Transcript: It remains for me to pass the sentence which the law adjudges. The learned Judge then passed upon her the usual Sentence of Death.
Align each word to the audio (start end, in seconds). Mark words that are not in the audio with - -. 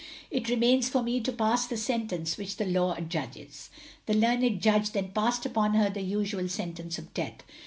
It 0.31 0.49
remains 0.49 0.89
for 0.89 1.03
me 1.03 1.21
to 1.21 1.31
pass 1.31 1.67
the 1.67 1.77
sentence 1.77 2.35
which 2.35 2.55
the 2.55 2.65
law 2.65 2.95
adjudges. 2.95 3.69
The 4.07 4.15
learned 4.15 4.59
Judge 4.59 4.93
then 4.93 5.09
passed 5.09 5.45
upon 5.45 5.75
her 5.75 5.91
the 5.91 6.01
usual 6.01 6.49
Sentence 6.49 6.97
of 6.97 7.13
Death. 7.13 7.43